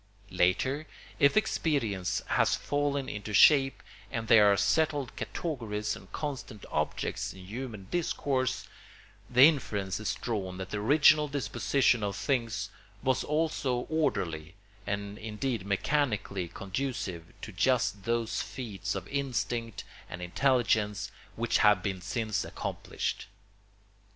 [0.31, 0.87] Later,
[1.19, 7.45] if experience has fallen into shape, and there are settled categories and constant objects in
[7.45, 8.67] human discourse,
[9.29, 12.71] the inference is drawn that the original disposition of things
[13.03, 14.55] was also orderly
[14.87, 22.01] and indeed mechanically conducive to just those feats of instinct and intelligence which have been
[22.01, 23.27] since accomplished.